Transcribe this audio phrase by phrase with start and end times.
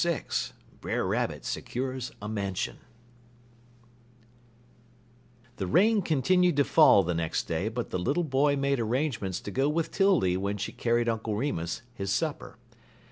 [0.03, 0.23] VI
[0.79, 2.77] BRER RABBIT SECURES A MANSION
[5.57, 9.51] The rain continued to fall the next day, but the little boy made arrangements to
[9.51, 12.57] go with 'Tildy when she carried Uncle Remus his supper.